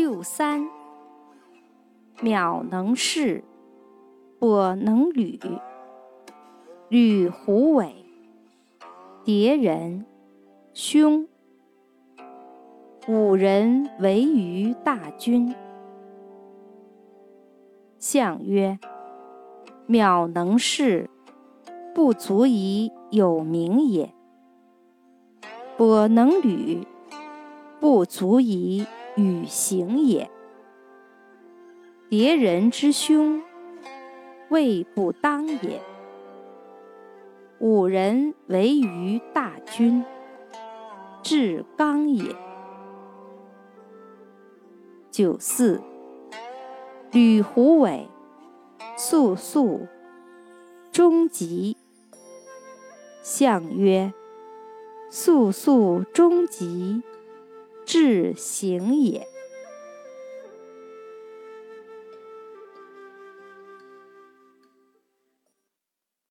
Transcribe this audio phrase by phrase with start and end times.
[0.00, 0.70] 六三，
[2.22, 3.42] 邈能视，
[4.38, 5.40] 跛能履，
[6.88, 8.06] 履虎尾，
[9.24, 10.06] 迭人，
[10.72, 11.26] 凶。
[13.08, 15.52] 五人围于大军。
[17.98, 18.78] 相曰：
[19.88, 21.10] 邈能视，
[21.92, 24.14] 不足以有名也；
[25.76, 26.86] 跛能履，
[27.80, 28.86] 不足以
[29.18, 30.30] 与行也。
[32.08, 33.42] 迭人之凶，
[34.48, 35.82] 未不当也。
[37.58, 40.04] 五人为于大军，
[41.22, 42.34] 至刚也。
[45.10, 45.82] 九四，
[47.10, 48.08] 履虎尾，
[48.96, 49.88] 肃肃，
[50.92, 51.76] 终吉。
[53.20, 54.14] 相曰：
[55.10, 57.02] 肃肃，终吉，
[57.88, 59.26] 至行也。